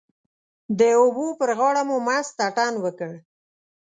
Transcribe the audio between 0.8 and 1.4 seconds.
اوبو